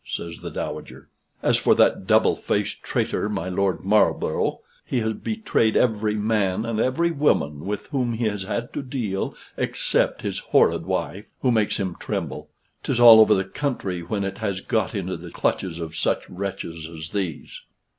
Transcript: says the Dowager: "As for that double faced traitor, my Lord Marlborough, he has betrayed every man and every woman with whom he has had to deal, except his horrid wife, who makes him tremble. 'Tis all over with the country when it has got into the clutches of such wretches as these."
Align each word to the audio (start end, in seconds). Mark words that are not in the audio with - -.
says 0.03 0.37
the 0.41 0.49
Dowager: 0.49 1.09
"As 1.43 1.57
for 1.57 1.75
that 1.75 2.07
double 2.07 2.35
faced 2.35 2.81
traitor, 2.81 3.29
my 3.29 3.49
Lord 3.49 3.85
Marlborough, 3.85 4.61
he 4.83 4.99
has 5.01 5.13
betrayed 5.13 5.77
every 5.77 6.15
man 6.15 6.65
and 6.65 6.79
every 6.79 7.11
woman 7.11 7.67
with 7.67 7.85
whom 7.89 8.13
he 8.13 8.25
has 8.25 8.41
had 8.41 8.73
to 8.73 8.81
deal, 8.81 9.35
except 9.57 10.23
his 10.23 10.39
horrid 10.39 10.87
wife, 10.87 11.25
who 11.43 11.51
makes 11.51 11.79
him 11.79 11.95
tremble. 11.99 12.49
'Tis 12.81 12.99
all 12.99 13.19
over 13.19 13.35
with 13.35 13.45
the 13.45 13.53
country 13.53 14.01
when 14.01 14.23
it 14.23 14.39
has 14.39 14.59
got 14.61 14.95
into 14.95 15.17
the 15.17 15.29
clutches 15.29 15.79
of 15.79 15.95
such 15.95 16.27
wretches 16.27 16.87
as 16.89 17.09
these." 17.09 17.61